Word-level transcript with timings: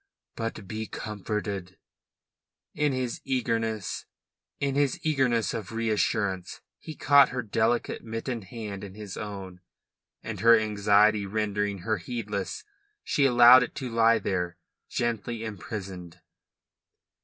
But 0.35 0.67
be 0.67 0.87
comforted." 0.87 1.77
In 2.73 2.91
his 2.91 3.21
eagerness 3.23 4.03
of 5.53 5.71
reassurance 5.71 6.61
he 6.79 6.95
caught 6.95 7.29
her 7.29 7.43
delicate 7.43 8.03
mittened 8.03 8.45
hand 8.45 8.83
in 8.83 8.95
his 8.95 9.15
own, 9.15 9.61
and 10.23 10.39
her 10.39 10.57
anxiety 10.57 11.27
rendering 11.27 11.81
her 11.85 11.97
heedless, 11.97 12.63
she 13.03 13.27
allowed 13.27 13.61
it 13.61 13.75
to 13.75 13.91
lie 13.91 14.17
there 14.17 14.57
gently 14.89 15.43
imprisoned. 15.45 16.19